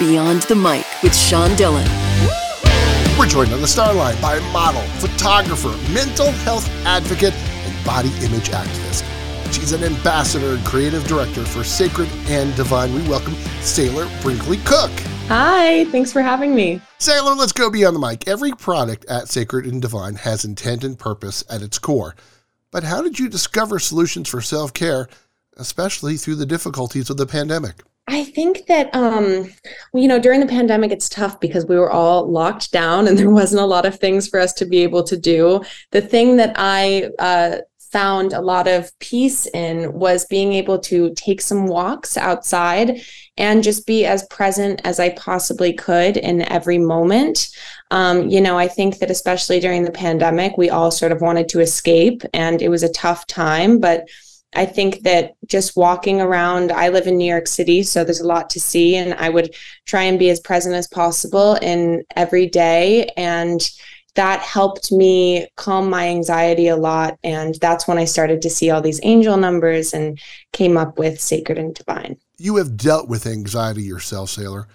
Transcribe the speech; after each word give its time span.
Beyond 0.00 0.42
the 0.42 0.56
Mic 0.56 0.84
with 1.04 1.14
Sean 1.14 1.54
Dillon. 1.54 1.86
We're 3.16 3.28
joined 3.28 3.52
on 3.52 3.60
the 3.60 3.68
star 3.68 3.94
line 3.94 4.20
by 4.20 4.40
model, 4.50 4.82
photographer, 4.98 5.68
mental 5.92 6.32
health 6.32 6.68
advocate, 6.84 7.32
and 7.32 7.86
body 7.86 8.08
image 8.24 8.48
activist. 8.48 9.04
She's 9.52 9.70
an 9.70 9.84
ambassador 9.84 10.56
and 10.56 10.64
creative 10.66 11.06
director 11.06 11.44
for 11.44 11.62
Sacred 11.62 12.08
and 12.26 12.52
Divine. 12.56 12.92
We 12.92 13.08
welcome 13.08 13.34
Sailor 13.60 14.10
Brinkley 14.20 14.56
Cook. 14.64 14.90
Hi, 15.28 15.84
thanks 15.84 16.12
for 16.12 16.22
having 16.22 16.56
me. 16.56 16.80
Sailor, 16.98 17.36
let's 17.36 17.52
go 17.52 17.70
beyond 17.70 17.94
the 17.94 18.00
mic. 18.00 18.26
Every 18.26 18.50
product 18.50 19.04
at 19.04 19.28
Sacred 19.28 19.64
and 19.64 19.80
Divine 19.80 20.16
has 20.16 20.44
intent 20.44 20.82
and 20.82 20.98
purpose 20.98 21.44
at 21.48 21.62
its 21.62 21.78
core. 21.78 22.16
But 22.72 22.82
how 22.82 23.00
did 23.00 23.20
you 23.20 23.28
discover 23.28 23.78
solutions 23.78 24.28
for 24.28 24.40
self 24.40 24.74
care, 24.74 25.08
especially 25.56 26.16
through 26.16 26.34
the 26.34 26.46
difficulties 26.46 27.10
of 27.10 27.16
the 27.16 27.26
pandemic? 27.26 27.84
I 28.06 28.24
think 28.24 28.66
that 28.66 28.94
um 28.94 29.50
you 29.94 30.08
know 30.08 30.18
during 30.18 30.40
the 30.40 30.46
pandemic 30.46 30.92
it's 30.92 31.08
tough 31.08 31.40
because 31.40 31.66
we 31.66 31.78
were 31.78 31.90
all 31.90 32.30
locked 32.30 32.70
down 32.70 33.08
and 33.08 33.18
there 33.18 33.30
wasn't 33.30 33.62
a 33.62 33.66
lot 33.66 33.86
of 33.86 33.98
things 33.98 34.28
for 34.28 34.40
us 34.40 34.52
to 34.54 34.66
be 34.66 34.78
able 34.78 35.02
to 35.04 35.16
do. 35.16 35.62
The 35.90 36.02
thing 36.02 36.36
that 36.36 36.54
I 36.56 37.10
uh 37.18 37.58
found 37.94 38.32
a 38.32 38.40
lot 38.40 38.66
of 38.66 38.90
peace 38.98 39.46
in 39.54 39.92
was 39.92 40.26
being 40.26 40.52
able 40.52 40.80
to 40.80 41.14
take 41.14 41.40
some 41.40 41.68
walks 41.68 42.16
outside 42.16 43.00
and 43.36 43.62
just 43.62 43.86
be 43.86 44.04
as 44.04 44.26
present 44.26 44.80
as 44.82 44.98
I 44.98 45.10
possibly 45.10 45.72
could 45.72 46.16
in 46.16 46.42
every 46.50 46.76
moment. 46.76 47.50
Um, 47.92 48.28
you 48.28 48.40
know, 48.40 48.58
I 48.58 48.66
think 48.66 48.98
that 48.98 49.12
especially 49.12 49.60
during 49.60 49.84
the 49.84 49.92
pandemic, 49.92 50.58
we 50.58 50.70
all 50.70 50.90
sort 50.90 51.12
of 51.12 51.20
wanted 51.20 51.48
to 51.50 51.60
escape 51.60 52.22
and 52.34 52.60
it 52.60 52.68
was 52.68 52.82
a 52.82 52.92
tough 52.92 53.28
time, 53.28 53.78
but 53.78 54.08
I 54.54 54.66
think 54.66 55.02
that 55.02 55.34
just 55.46 55.76
walking 55.76 56.20
around, 56.20 56.72
I 56.72 56.88
live 56.88 57.06
in 57.06 57.16
New 57.16 57.30
York 57.30 57.46
City, 57.46 57.82
so 57.82 58.04
there's 58.04 58.20
a 58.20 58.26
lot 58.26 58.50
to 58.50 58.60
see, 58.60 58.96
and 58.96 59.14
I 59.14 59.28
would 59.28 59.54
try 59.86 60.02
and 60.02 60.18
be 60.18 60.30
as 60.30 60.40
present 60.40 60.74
as 60.74 60.86
possible 60.86 61.54
in 61.56 62.04
every 62.16 62.46
day. 62.46 63.10
And 63.16 63.60
that 64.14 64.40
helped 64.40 64.92
me 64.92 65.48
calm 65.56 65.90
my 65.90 66.08
anxiety 66.08 66.68
a 66.68 66.76
lot. 66.76 67.18
And 67.24 67.56
that's 67.56 67.88
when 67.88 67.98
I 67.98 68.04
started 68.04 68.42
to 68.42 68.50
see 68.50 68.70
all 68.70 68.80
these 68.80 69.00
angel 69.02 69.36
numbers 69.36 69.92
and 69.92 70.18
came 70.52 70.76
up 70.76 70.98
with 70.98 71.20
Sacred 71.20 71.58
and 71.58 71.74
Divine. 71.74 72.16
You 72.38 72.56
have 72.56 72.76
dealt 72.76 73.08
with 73.08 73.26
anxiety 73.26 73.82
yourself, 73.82 74.30
Sailor. 74.30 74.68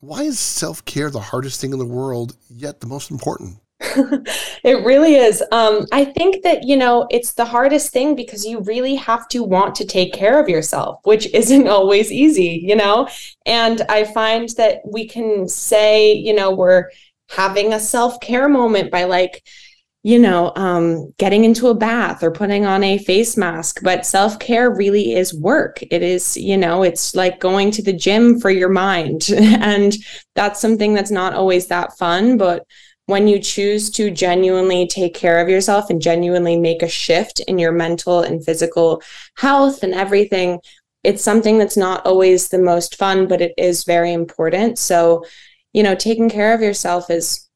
Why 0.00 0.22
is 0.22 0.38
self 0.38 0.84
care 0.84 1.10
the 1.10 1.20
hardest 1.20 1.60
thing 1.60 1.72
in 1.72 1.78
the 1.78 1.86
world, 1.86 2.36
yet 2.48 2.80
the 2.80 2.86
most 2.86 3.10
important? 3.10 3.56
it 4.64 4.84
really 4.84 5.14
is. 5.16 5.42
Um, 5.52 5.86
I 5.92 6.04
think 6.04 6.42
that, 6.42 6.64
you 6.64 6.76
know, 6.76 7.06
it's 7.10 7.32
the 7.32 7.44
hardest 7.44 7.92
thing 7.92 8.14
because 8.14 8.44
you 8.44 8.60
really 8.60 8.94
have 8.96 9.28
to 9.28 9.42
want 9.42 9.74
to 9.76 9.86
take 9.86 10.12
care 10.12 10.40
of 10.40 10.48
yourself, 10.48 11.00
which 11.04 11.26
isn't 11.34 11.68
always 11.68 12.12
easy, 12.12 12.60
you 12.62 12.76
know? 12.76 13.08
And 13.44 13.82
I 13.88 14.04
find 14.04 14.48
that 14.56 14.80
we 14.84 15.08
can 15.08 15.48
say, 15.48 16.12
you 16.12 16.34
know, 16.34 16.50
we're 16.50 16.90
having 17.28 17.72
a 17.72 17.80
self 17.80 18.20
care 18.20 18.48
moment 18.48 18.90
by 18.90 19.04
like, 19.04 19.42
you 20.02 20.20
know, 20.20 20.52
um, 20.54 21.12
getting 21.18 21.44
into 21.44 21.66
a 21.66 21.74
bath 21.74 22.22
or 22.22 22.30
putting 22.30 22.64
on 22.64 22.84
a 22.84 22.98
face 22.98 23.36
mask. 23.36 23.80
But 23.82 24.06
self 24.06 24.38
care 24.38 24.70
really 24.70 25.14
is 25.14 25.34
work. 25.34 25.82
It 25.90 26.02
is, 26.02 26.36
you 26.36 26.56
know, 26.56 26.84
it's 26.84 27.16
like 27.16 27.40
going 27.40 27.72
to 27.72 27.82
the 27.82 27.92
gym 27.92 28.38
for 28.38 28.50
your 28.50 28.68
mind. 28.68 29.28
and 29.36 29.96
that's 30.36 30.60
something 30.60 30.94
that's 30.94 31.10
not 31.10 31.34
always 31.34 31.66
that 31.66 31.98
fun. 31.98 32.36
But 32.36 32.64
when 33.06 33.28
you 33.28 33.38
choose 33.38 33.88
to 33.90 34.10
genuinely 34.10 34.86
take 34.86 35.14
care 35.14 35.40
of 35.40 35.48
yourself 35.48 35.90
and 35.90 36.02
genuinely 36.02 36.58
make 36.58 36.82
a 36.82 36.88
shift 36.88 37.40
in 37.40 37.58
your 37.58 37.72
mental 37.72 38.20
and 38.20 38.44
physical 38.44 39.00
health 39.36 39.82
and 39.82 39.94
everything, 39.94 40.60
it's 41.04 41.22
something 41.22 41.56
that's 41.56 41.76
not 41.76 42.04
always 42.04 42.48
the 42.48 42.58
most 42.58 42.96
fun, 42.96 43.28
but 43.28 43.40
it 43.40 43.54
is 43.56 43.84
very 43.84 44.12
important. 44.12 44.78
So, 44.78 45.24
you 45.72 45.84
know, 45.84 45.94
taking 45.94 46.28
care 46.28 46.52
of 46.52 46.60
yourself 46.60 47.08
is 47.08 47.48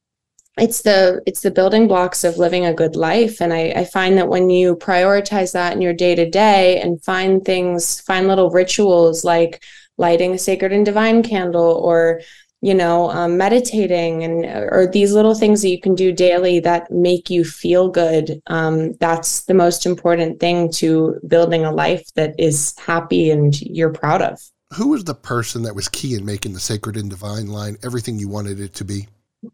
it's 0.57 0.83
the 0.83 1.23
it's 1.27 1.41
the 1.41 1.51
building 1.51 1.89
blocks 1.89 2.23
of 2.23 2.37
living 2.37 2.67
a 2.67 2.75
good 2.75 2.97
life 2.97 3.41
and 3.41 3.53
I, 3.53 3.71
I 3.71 3.85
find 3.85 4.19
that 4.19 4.29
when 4.29 4.51
you 4.51 4.77
prioritize 4.77 5.53
that 5.53 5.73
in 5.73 5.81
your 5.81 5.95
day 5.95 6.15
to 6.17 6.29
day 6.29 6.81
and 6.81 7.03
find 7.03 7.45
things 7.45 8.01
find 8.01 8.27
little 8.27 8.51
rituals 8.51 9.25
like 9.25 9.63
lighting 9.97 10.35
a 10.35 10.39
sacred 10.39 10.73
and 10.73 10.85
divine 10.85 11.23
candle 11.23 11.81
or 11.83 12.21
you 12.63 12.75
know 12.75 13.11
um, 13.11 13.37
meditating 13.37 14.23
and 14.23 14.45
or 14.45 14.89
these 14.93 15.13
little 15.13 15.35
things 15.35 15.63
that 15.63 15.69
you 15.69 15.81
can 15.81 15.95
do 15.95 16.13
daily 16.13 16.61
that 16.61 16.91
make 16.91 17.31
you 17.31 17.45
feel 17.45 17.89
good 17.89 18.41
um, 18.49 18.93
that's 18.95 19.45
the 19.45 19.55
most 19.55 19.87
important 19.87 20.41
thing 20.41 20.71
to 20.71 21.19
building 21.27 21.65
a 21.65 21.73
life 21.73 22.07
that 22.15 22.35
is 22.39 22.75
happy 22.79 23.31
and 23.31 23.61
you're 23.63 23.93
proud 23.93 24.23
of. 24.23 24.41
Who 24.75 24.89
was 24.89 25.05
the 25.05 25.15
person 25.15 25.63
that 25.63 25.75
was 25.75 25.89
key 25.89 26.15
in 26.15 26.25
making 26.25 26.53
the 26.53 26.61
sacred 26.61 26.97
and 26.97 27.11
divine 27.11 27.49
line 27.49 27.77
everything 27.83 28.19
you 28.19 28.29
wanted 28.29 28.61
it 28.61 28.75
to 28.75 28.85
be? 28.85 29.09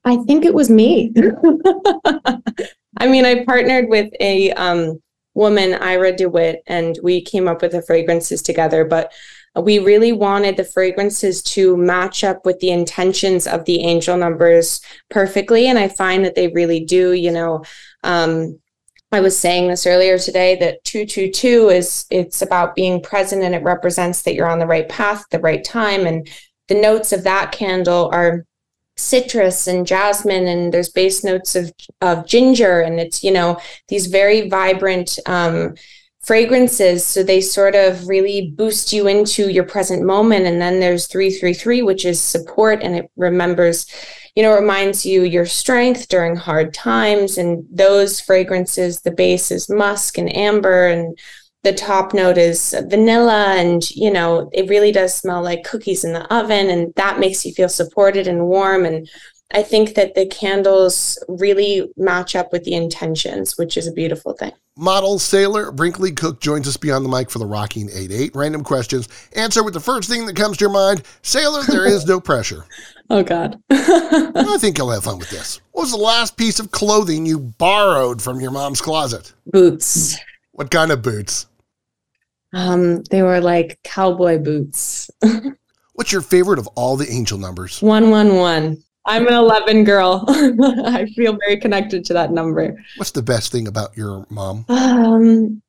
I 0.04 0.16
think 0.24 0.44
it 0.44 0.52
was 0.52 0.68
me. 0.68 1.12
I 2.98 3.08
mean 3.08 3.24
i 3.24 3.44
partnered 3.44 3.88
with 3.88 4.10
a 4.20 4.52
um, 4.52 5.00
woman 5.34 5.74
ira 5.74 6.16
dewitt 6.16 6.62
and 6.66 6.98
we 7.02 7.20
came 7.20 7.46
up 7.46 7.60
with 7.60 7.72
the 7.72 7.82
fragrances 7.82 8.40
together 8.40 8.84
but 8.84 9.12
we 9.62 9.78
really 9.78 10.12
wanted 10.12 10.56
the 10.56 10.64
fragrances 10.64 11.42
to 11.42 11.76
match 11.76 12.22
up 12.24 12.44
with 12.44 12.58
the 12.60 12.70
intentions 12.70 13.46
of 13.46 13.64
the 13.64 13.80
angel 13.80 14.16
numbers 14.16 14.80
perfectly 15.10 15.66
and 15.66 15.78
i 15.78 15.88
find 15.88 16.24
that 16.24 16.34
they 16.34 16.48
really 16.48 16.80
do 16.84 17.12
you 17.12 17.30
know 17.30 17.62
um, 18.04 18.58
i 19.12 19.20
was 19.20 19.38
saying 19.38 19.68
this 19.68 19.86
earlier 19.86 20.18
today 20.18 20.56
that 20.56 20.82
222 20.84 21.68
is 21.70 22.06
it's 22.10 22.42
about 22.42 22.74
being 22.74 23.00
present 23.00 23.42
and 23.42 23.54
it 23.54 23.62
represents 23.62 24.22
that 24.22 24.34
you're 24.34 24.50
on 24.50 24.58
the 24.58 24.66
right 24.66 24.88
path 24.88 25.20
at 25.20 25.30
the 25.30 25.40
right 25.40 25.64
time 25.64 26.06
and 26.06 26.28
the 26.68 26.74
notes 26.74 27.12
of 27.12 27.24
that 27.24 27.52
candle 27.52 28.10
are 28.12 28.44
citrus 28.98 29.66
and 29.66 29.86
jasmine 29.86 30.46
and 30.46 30.72
there's 30.72 30.88
base 30.88 31.22
notes 31.22 31.54
of 31.54 31.70
of 32.00 32.26
ginger 32.26 32.80
and 32.80 32.98
it's 32.98 33.22
you 33.22 33.30
know 33.30 33.58
these 33.88 34.06
very 34.06 34.48
vibrant 34.48 35.18
um, 35.26 35.74
fragrances. 36.26 37.06
So 37.06 37.22
they 37.22 37.40
sort 37.40 37.76
of 37.76 38.08
really 38.08 38.50
boost 38.50 38.92
you 38.92 39.06
into 39.06 39.48
your 39.48 39.62
present 39.62 40.02
moment. 40.02 40.44
And 40.44 40.60
then 40.60 40.80
there's 40.80 41.06
333 41.06 41.82
which 41.82 42.04
is 42.04 42.20
support. 42.20 42.82
And 42.82 42.96
it 42.96 43.10
remembers 43.16 43.86
you 44.34 44.42
know 44.42 44.54
reminds 44.54 45.06
you 45.06 45.22
your 45.22 45.46
strength 45.46 46.08
during 46.08 46.36
hard 46.36 46.74
times. 46.74 47.38
And 47.38 47.64
those 47.70 48.20
fragrances 48.20 49.00
the 49.00 49.12
base 49.12 49.50
is 49.50 49.70
musk 49.70 50.18
and 50.18 50.34
amber. 50.36 50.88
And 50.88 51.16
the 51.62 51.72
top 51.72 52.12
note 52.12 52.38
is 52.38 52.74
vanilla. 52.88 53.54
And 53.56 53.88
you 53.90 54.10
know 54.12 54.50
it 54.52 54.68
really 54.68 54.90
does 54.90 55.14
smell 55.14 55.42
like 55.42 55.62
cookies 55.62 56.02
in 56.02 56.12
the 56.12 56.34
oven. 56.34 56.70
And 56.70 56.92
that 56.96 57.20
makes 57.20 57.46
you 57.46 57.52
feel 57.52 57.68
supported 57.68 58.26
and 58.26 58.48
warm. 58.48 58.84
And 58.84 59.08
I 59.52 59.62
think 59.62 59.94
that 59.94 60.14
the 60.14 60.26
candles 60.26 61.22
really 61.28 61.88
match 61.96 62.34
up 62.34 62.52
with 62.52 62.64
the 62.64 62.74
intentions, 62.74 63.56
which 63.56 63.76
is 63.76 63.86
a 63.86 63.92
beautiful 63.92 64.32
thing. 64.32 64.52
Model 64.78 65.18
Sailor 65.18 65.72
Brinkley 65.72 66.12
Cook 66.12 66.40
joins 66.40 66.68
us 66.68 66.76
beyond 66.76 67.04
the 67.04 67.08
mic 67.08 67.30
for 67.30 67.38
the 67.38 67.46
Rocking 67.46 67.88
88. 67.90 68.34
Random 68.34 68.62
questions. 68.62 69.08
Answer 69.34 69.62
with 69.62 69.72
the 69.72 69.80
first 69.80 70.08
thing 70.08 70.26
that 70.26 70.36
comes 70.36 70.58
to 70.58 70.64
your 70.64 70.72
mind. 70.72 71.02
Sailor, 71.22 71.62
there 71.62 71.86
is 71.86 72.04
no 72.04 72.20
pressure. 72.20 72.66
oh, 73.10 73.22
God. 73.22 73.58
I 73.70 74.58
think 74.58 74.76
you'll 74.76 74.90
have 74.90 75.04
fun 75.04 75.18
with 75.18 75.30
this. 75.30 75.60
What 75.72 75.82
was 75.82 75.92
the 75.92 75.96
last 75.96 76.36
piece 76.36 76.60
of 76.60 76.72
clothing 76.72 77.24
you 77.24 77.38
borrowed 77.38 78.20
from 78.20 78.38
your 78.38 78.50
mom's 78.50 78.82
closet? 78.82 79.32
Boots. 79.46 80.18
What 80.52 80.70
kind 80.70 80.90
of 80.90 81.00
boots? 81.00 81.46
Um, 82.52 83.02
they 83.04 83.22
were 83.22 83.40
like 83.40 83.78
cowboy 83.82 84.38
boots. 84.38 85.10
What's 85.94 86.12
your 86.12 86.20
favorite 86.20 86.58
of 86.58 86.66
all 86.68 86.96
the 86.96 87.10
angel 87.10 87.38
numbers? 87.38 87.80
111. 87.80 88.82
I'm 89.06 89.26
an 89.28 89.34
11 89.34 89.84
girl. 89.84 90.24
I 90.28 91.06
feel 91.14 91.38
very 91.38 91.58
connected 91.58 92.04
to 92.06 92.12
that 92.14 92.32
number. 92.32 92.76
What's 92.96 93.12
the 93.12 93.22
best 93.22 93.52
thing 93.52 93.68
about 93.68 93.96
your 93.96 94.26
mom? 94.28 94.64
Um, 94.68 95.62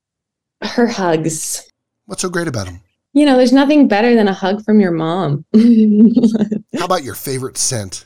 her 0.62 0.88
hugs. 0.88 1.72
What's 2.06 2.24
so 2.24 2.30
great 2.30 2.48
about 2.48 2.66
them? 2.66 2.82
You 3.14 3.26
know, 3.26 3.38
there's 3.38 3.54
nothing 3.54 3.88
better 3.88 4.16
than 4.16 4.28
a 4.28 4.34
hug 4.34 4.64
from 4.66 4.80
your 4.80 4.92
mom. 4.92 5.46
How 5.54 6.86
about 6.86 7.04
your 7.04 7.16
favorite 7.16 7.58
scent? 7.58 8.06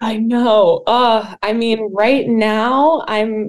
I 0.00 0.16
know. 0.16 0.82
Uh, 0.86 1.36
I 1.42 1.52
mean, 1.52 1.92
right 1.92 2.26
now 2.26 3.04
I'm 3.06 3.48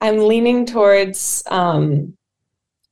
I'm 0.00 0.18
leaning 0.18 0.66
towards 0.66 1.42
um 1.50 2.17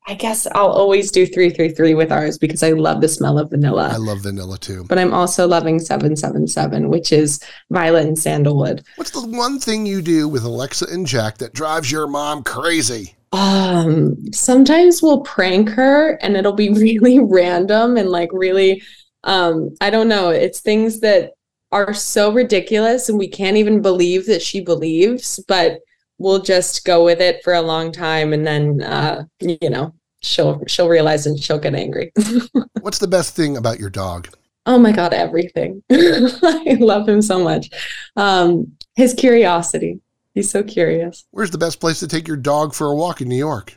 I 0.09 0.15
guess 0.15 0.47
I'll 0.55 0.71
always 0.71 1.11
do 1.11 1.27
333 1.27 1.95
with 1.95 2.13
ours 2.13 2.39
because 2.39 2.63
I 2.63 2.71
love 2.71 3.01
the 3.01 3.09
smell 3.09 3.39
of 3.39 3.51
vanilla. 3.51 3.91
I 3.93 3.97
love 3.97 4.21
vanilla 4.21 4.57
too. 4.57 4.85
But 4.85 4.99
I'm 4.99 5.13
also 5.13 5.49
loving 5.49 5.81
777, 5.81 6.89
which 6.89 7.13
is 7.13 7.41
violet 7.71 8.07
and 8.07 8.17
sandalwood. 8.17 8.85
What's 8.95 9.11
the 9.11 9.27
one 9.27 9.59
thing 9.59 9.85
you 9.85 10.01
do 10.03 10.29
with 10.29 10.45
Alexa 10.45 10.87
and 10.91 11.07
Jack 11.07 11.39
that 11.39 11.55
drives 11.55 11.91
your 11.91 12.07
mom 12.07 12.45
crazy? 12.45 13.17
Um, 13.33 14.17
sometimes 14.33 15.03
we'll 15.03 15.23
prank 15.23 15.69
her 15.71 16.13
and 16.23 16.37
it'll 16.37 16.53
be 16.53 16.71
really 16.73 17.19
random 17.19 17.97
and 17.97 18.09
like 18.09 18.31
really 18.33 18.83
um 19.25 19.75
I 19.81 19.91
don't 19.91 20.09
know, 20.09 20.31
it's 20.31 20.61
things 20.61 21.01
that 21.01 21.33
are 21.73 21.93
so 21.93 22.33
ridiculous 22.33 23.09
and 23.09 23.19
we 23.19 23.27
can't 23.27 23.57
even 23.57 23.83
believe 23.83 24.27
that 24.27 24.41
she 24.41 24.61
believes, 24.61 25.41
but 25.49 25.81
we'll 26.19 26.41
just 26.41 26.85
go 26.85 27.05
with 27.05 27.21
it 27.21 27.43
for 27.43 27.55
a 27.55 27.61
long 27.61 27.91
time 27.91 28.33
and 28.33 28.47
then 28.47 28.83
uh 28.83 29.25
you 29.41 29.69
know 29.69 29.93
she'll 30.23 30.63
she'll 30.67 30.89
realize 30.89 31.27
and 31.27 31.39
she'll 31.39 31.59
get 31.59 31.75
angry 31.75 32.13
what's 32.81 32.99
the 32.99 33.07
best 33.07 33.37
thing 33.37 33.57
about 33.57 33.79
your 33.79 33.91
dog 33.91 34.29
Oh 34.67 34.79
my 34.79 34.91
God, 34.91 35.15
everything. 35.15 35.83
I 35.93 36.77
love 36.81 37.09
him 37.09 37.23
so 37.23 37.43
much. 37.43 37.71
Um, 38.17 38.73
his 38.97 39.15
curiosity. 39.15 40.01
He's 40.35 40.51
so 40.51 40.63
curious. 40.65 41.25
Where's 41.31 41.53
the 41.53 41.57
best 41.57 41.81
place 41.81 42.01
to 42.01 42.09
take 42.09 42.27
your 42.27 42.37
dog 42.37 42.75
for 42.75 42.89
a 42.89 42.95
walk 42.95 43.21
in 43.21 43.29
New 43.29 43.37
York? 43.37 43.75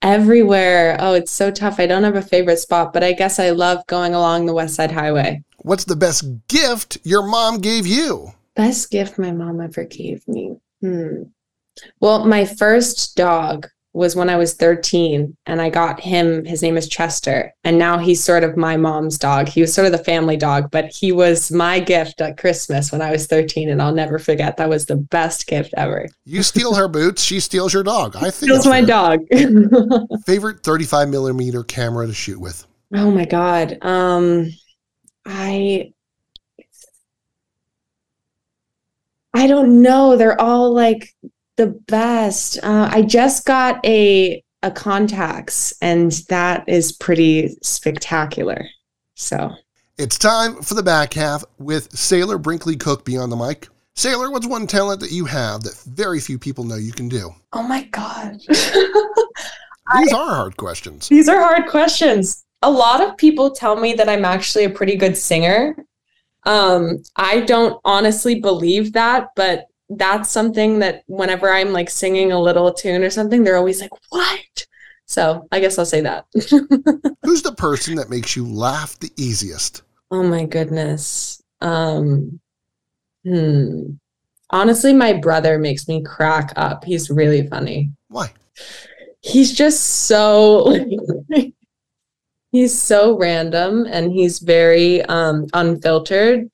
Everywhere. 0.00 0.96
Oh, 1.00 1.14
it's 1.14 1.32
so 1.32 1.50
tough. 1.50 1.80
I 1.80 1.86
don't 1.86 2.04
have 2.04 2.14
a 2.14 2.22
favorite 2.22 2.58
spot, 2.58 2.92
but 2.92 3.02
I 3.02 3.12
guess 3.12 3.38
I 3.40 3.50
love 3.50 3.84
going 3.88 4.14
along 4.14 4.46
the 4.46 4.54
West 4.54 4.76
Side 4.76 4.92
Highway. 4.92 5.42
What's 5.58 5.84
the 5.84 5.96
best 5.96 6.24
gift 6.46 6.98
your 7.02 7.26
mom 7.26 7.60
gave 7.60 7.86
you? 7.86 8.32
Best 8.54 8.90
gift 8.90 9.18
my 9.18 9.32
mom 9.32 9.60
ever 9.60 9.84
gave 9.84 10.26
me. 10.28 10.56
Hmm. 10.80 11.24
Well, 12.00 12.24
my 12.26 12.44
first 12.44 13.16
dog 13.16 13.66
was 13.94 14.16
when 14.16 14.28
I 14.28 14.36
was 14.36 14.54
13 14.54 15.36
and 15.46 15.62
I 15.62 15.70
got 15.70 16.00
him, 16.00 16.44
his 16.44 16.62
name 16.62 16.76
is 16.76 16.88
Chester, 16.88 17.54
and 17.62 17.78
now 17.78 17.96
he's 17.96 18.22
sort 18.22 18.42
of 18.42 18.56
my 18.56 18.76
mom's 18.76 19.16
dog. 19.16 19.48
He 19.48 19.60
was 19.60 19.72
sort 19.72 19.86
of 19.86 19.92
the 19.92 20.02
family 20.02 20.36
dog, 20.36 20.70
but 20.70 20.86
he 20.86 21.12
was 21.12 21.52
my 21.52 21.78
gift 21.78 22.20
at 22.20 22.36
Christmas 22.36 22.90
when 22.90 23.00
I 23.00 23.12
was 23.12 23.26
13 23.26 23.70
and 23.70 23.80
I'll 23.80 23.94
never 23.94 24.18
forget. 24.18 24.56
That 24.56 24.68
was 24.68 24.86
the 24.86 24.96
best 24.96 25.46
gift 25.46 25.72
ever. 25.76 26.08
You 26.24 26.42
steal 26.42 26.74
her 26.74 26.88
boots, 26.88 27.22
she 27.22 27.38
steals 27.38 27.72
your 27.72 27.84
dog. 27.84 28.16
I 28.16 28.30
think 28.30 28.50
Steals 28.50 28.66
my 28.66 28.82
dog. 28.82 29.20
Favorite 30.26 30.60
35 30.64 31.08
millimeter 31.08 31.62
camera 31.62 32.06
to 32.06 32.12
shoot 32.14 32.40
with? 32.40 32.66
oh 32.94 33.10
my 33.10 33.24
god. 33.24 33.78
Um 33.82 34.50
I 35.24 35.92
I 39.32 39.46
don't 39.46 39.82
know. 39.82 40.16
They're 40.16 40.40
all 40.40 40.72
like 40.72 41.08
the 41.56 41.68
best. 41.86 42.58
Uh, 42.62 42.88
I 42.90 43.02
just 43.02 43.44
got 43.44 43.84
a 43.84 44.42
a 44.64 44.70
Contax, 44.70 45.74
and 45.82 46.10
that 46.30 46.64
is 46.66 46.92
pretty 46.92 47.54
spectacular. 47.62 48.66
So 49.14 49.52
It's 49.98 50.18
time 50.18 50.62
for 50.62 50.74
the 50.74 50.82
back 50.82 51.12
half 51.12 51.44
with 51.58 51.92
Sailor 51.96 52.38
Brinkley 52.38 52.76
Cook 52.76 53.04
beyond 53.04 53.30
the 53.30 53.36
mic. 53.36 53.68
Sailor, 53.94 54.30
what's 54.30 54.46
one 54.46 54.66
talent 54.66 55.00
that 55.00 55.12
you 55.12 55.26
have 55.26 55.62
that 55.62 55.76
very 55.86 56.18
few 56.18 56.38
people 56.38 56.64
know 56.64 56.76
you 56.76 56.92
can 56.92 57.08
do? 57.08 57.30
Oh 57.52 57.62
my 57.62 57.84
god. 57.84 58.40
These 58.48 60.12
are 60.14 60.34
hard 60.34 60.56
questions. 60.56 61.08
These 61.08 61.28
are 61.28 61.38
hard 61.38 61.68
questions. 61.68 62.44
A 62.62 62.70
lot 62.70 63.02
of 63.02 63.16
people 63.18 63.50
tell 63.50 63.76
me 63.76 63.92
that 63.92 64.08
I'm 64.08 64.24
actually 64.24 64.64
a 64.64 64.70
pretty 64.70 64.96
good 64.96 65.16
singer. 65.16 65.76
Um, 66.44 67.02
I 67.16 67.40
don't 67.40 67.78
honestly 67.84 68.40
believe 68.40 68.94
that, 68.94 69.28
but 69.36 69.66
that's 69.96 70.30
something 70.30 70.80
that 70.80 71.02
whenever 71.06 71.50
I'm 71.50 71.72
like 71.72 71.90
singing 71.90 72.32
a 72.32 72.40
little 72.40 72.72
tune 72.72 73.02
or 73.02 73.10
something, 73.10 73.44
they're 73.44 73.56
always 73.56 73.80
like, 73.80 73.92
"What?" 74.10 74.66
So 75.06 75.46
I 75.52 75.60
guess 75.60 75.78
I'll 75.78 75.86
say 75.86 76.00
that. 76.02 76.26
Who's 77.22 77.42
the 77.42 77.54
person 77.56 77.96
that 77.96 78.10
makes 78.10 78.36
you 78.36 78.46
laugh 78.46 78.98
the 78.98 79.10
easiest? 79.16 79.82
oh 80.10 80.22
my 80.22 80.44
goodness. 80.44 81.42
Um, 81.60 82.38
hmm. 83.24 83.94
Honestly, 84.50 84.92
my 84.92 85.14
brother 85.14 85.58
makes 85.58 85.88
me 85.88 86.02
crack 86.04 86.52
up. 86.54 86.84
He's 86.84 87.10
really 87.10 87.48
funny. 87.48 87.90
Why? 88.08 88.32
he's 89.24 89.52
just 89.52 90.06
so 90.06 90.76
he's 92.52 92.78
so 92.78 93.16
random 93.18 93.86
and 93.88 94.12
he's 94.12 94.38
very 94.38 95.02
um 95.06 95.46
unfiltered 95.54 96.50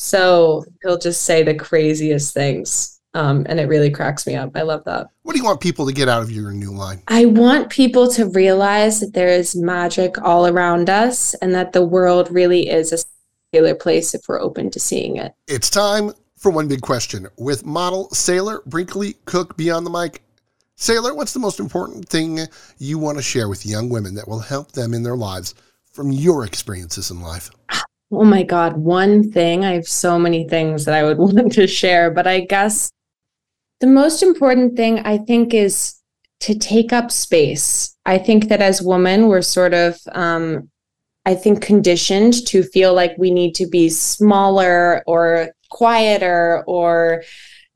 so 0.00 0.64
he'll 0.82 0.96
just 0.96 1.22
say 1.22 1.42
the 1.42 1.54
craziest 1.54 2.32
things 2.32 3.00
um 3.14 3.44
and 3.48 3.58
it 3.58 3.66
really 3.66 3.90
cracks 3.90 4.26
me 4.28 4.36
up 4.36 4.50
i 4.54 4.62
love 4.62 4.84
that 4.84 5.08
What 5.22 5.32
do 5.32 5.38
you 5.38 5.44
want 5.44 5.60
people 5.60 5.86
to 5.86 5.92
get 5.92 6.08
out 6.08 6.22
of 6.22 6.30
your 6.30 6.52
new 6.52 6.70
line? 6.70 7.02
i 7.08 7.24
want 7.26 7.68
people 7.68 8.08
to 8.12 8.26
realize 8.26 9.00
that 9.00 9.12
there 9.12 9.28
is 9.28 9.56
magic 9.56 10.20
all 10.22 10.46
around 10.46 10.88
us 10.88 11.34
and 11.34 11.52
that 11.54 11.72
the 11.72 11.84
world 11.84 12.30
really 12.30 12.68
is 12.68 12.92
a 12.92 12.98
singular 13.52 13.74
place 13.74 14.14
if 14.14 14.22
we're 14.28 14.40
open 14.40 14.70
to 14.70 14.78
seeing 14.78 15.16
it 15.16 15.34
It's 15.48 15.68
time 15.68 16.12
for 16.36 16.52
one 16.52 16.68
big 16.68 16.82
question 16.82 17.26
with 17.36 17.66
model 17.66 18.08
Sailor 18.10 18.62
Brinkley 18.66 19.16
Cook 19.24 19.56
beyond 19.56 19.84
the 19.84 19.90
mic. 19.90 20.22
Sailor, 20.76 21.12
what's 21.12 21.32
the 21.32 21.40
most 21.40 21.58
important 21.58 22.08
thing 22.08 22.38
you 22.78 23.00
want 23.00 23.18
to 23.18 23.22
share 23.22 23.48
with 23.48 23.66
young 23.66 23.88
women 23.88 24.14
that 24.14 24.28
will 24.28 24.38
help 24.38 24.70
them 24.70 24.94
in 24.94 25.02
their 25.02 25.16
lives 25.16 25.56
from 25.92 26.12
your 26.12 26.44
experiences 26.44 27.10
in 27.10 27.20
life? 27.20 27.50
Oh 28.10 28.24
my 28.24 28.42
God, 28.42 28.76
one 28.76 29.30
thing. 29.30 29.64
I 29.64 29.72
have 29.72 29.86
so 29.86 30.18
many 30.18 30.48
things 30.48 30.84
that 30.84 30.94
I 30.94 31.04
would 31.04 31.18
want 31.18 31.52
to 31.52 31.66
share, 31.66 32.10
but 32.10 32.26
I 32.26 32.40
guess 32.40 32.90
the 33.80 33.86
most 33.86 34.22
important 34.22 34.76
thing 34.76 35.00
I 35.00 35.18
think 35.18 35.54
is 35.54 35.94
to 36.40 36.58
take 36.58 36.92
up 36.92 37.10
space. 37.10 37.96
I 38.06 38.18
think 38.18 38.48
that 38.48 38.62
as 38.62 38.80
women, 38.80 39.28
we're 39.28 39.42
sort 39.42 39.74
of, 39.74 39.98
um, 40.12 40.70
I 41.26 41.34
think, 41.34 41.62
conditioned 41.62 42.46
to 42.46 42.62
feel 42.62 42.94
like 42.94 43.12
we 43.18 43.30
need 43.30 43.54
to 43.56 43.66
be 43.66 43.88
smaller 43.88 45.02
or 45.06 45.52
quieter 45.70 46.64
or 46.66 47.22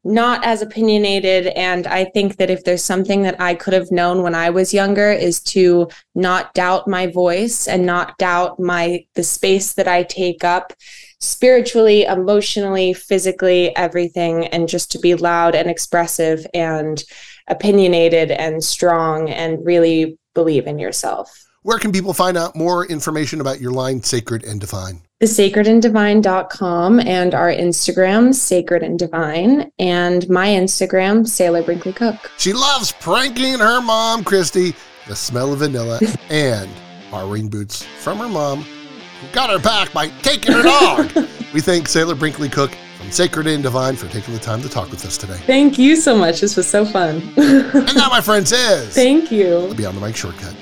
not 0.04 0.44
as 0.44 0.62
opinionated. 0.62 1.46
And 1.48 1.86
I 1.86 2.04
think 2.06 2.36
that 2.36 2.50
if 2.50 2.64
there's 2.64 2.84
something 2.84 3.22
that 3.22 3.40
I 3.40 3.54
could 3.54 3.72
have 3.72 3.90
known 3.90 4.22
when 4.22 4.34
I 4.34 4.50
was 4.50 4.74
younger 4.74 5.12
is 5.12 5.40
to 5.44 5.88
not 6.14 6.54
doubt 6.54 6.88
my 6.88 7.06
voice 7.06 7.68
and 7.68 7.86
not 7.86 8.18
doubt 8.18 8.58
my 8.58 9.04
the 9.14 9.22
space 9.22 9.74
that 9.74 9.86
I 9.86 10.02
take 10.02 10.44
up 10.44 10.72
spiritually, 11.20 12.02
emotionally, 12.02 12.92
physically, 12.92 13.74
everything, 13.76 14.46
and 14.46 14.68
just 14.68 14.90
to 14.92 14.98
be 14.98 15.14
loud 15.14 15.54
and 15.54 15.70
expressive 15.70 16.44
and 16.52 17.04
opinionated 17.46 18.32
and 18.32 18.62
strong 18.62 19.30
and 19.30 19.64
really 19.64 20.18
believe 20.34 20.66
in 20.66 20.80
yourself. 20.80 21.30
Where 21.62 21.78
can 21.78 21.92
people 21.92 22.12
find 22.12 22.36
out 22.36 22.56
more 22.56 22.84
information 22.86 23.40
about 23.40 23.60
your 23.60 23.70
line, 23.70 24.02
Sacred 24.02 24.42
and 24.42 24.60
Divine? 24.60 25.02
thesacredanddivine.com 25.22 26.98
and 27.00 27.32
our 27.32 27.48
Instagram, 27.48 28.34
Sacred 28.34 28.82
and 28.82 28.98
Divine, 28.98 29.70
and 29.78 30.28
my 30.28 30.48
Instagram, 30.48 31.26
Sailor 31.26 31.62
Brinkley 31.62 31.92
Cook. 31.92 32.32
She 32.38 32.52
loves 32.52 32.90
pranking 32.90 33.60
her 33.60 33.80
mom, 33.80 34.24
Christie, 34.24 34.74
the 35.06 35.14
smell 35.14 35.52
of 35.52 35.60
vanilla, 35.60 36.00
and 36.30 36.68
our 37.06 37.20
borrowing 37.20 37.48
boots 37.48 37.84
from 37.84 38.18
her 38.18 38.28
mom, 38.28 38.62
who 38.62 39.28
got 39.32 39.48
her 39.48 39.60
back 39.60 39.92
by 39.92 40.08
taking 40.22 40.54
her 40.54 40.62
dog. 40.62 41.12
we 41.54 41.60
thank 41.60 41.86
Sailor 41.86 42.16
Brinkley 42.16 42.48
Cook 42.48 42.72
from 42.98 43.12
Sacred 43.12 43.46
and 43.46 43.62
Divine 43.62 43.94
for 43.94 44.08
taking 44.08 44.34
the 44.34 44.40
time 44.40 44.60
to 44.62 44.68
talk 44.68 44.90
with 44.90 45.04
us 45.06 45.16
today. 45.16 45.38
Thank 45.46 45.78
you 45.78 45.94
so 45.94 46.16
much. 46.16 46.40
This 46.40 46.56
was 46.56 46.68
so 46.68 46.84
fun. 46.84 47.22
And 47.36 47.88
that, 47.88 48.08
my 48.10 48.20
friends, 48.20 48.50
is 48.52 48.92
Thank 48.92 49.30
you. 49.30 49.72
Beyond 49.76 49.98
the 49.98 50.00
Mic 50.04 50.16
shortcut. 50.16 50.56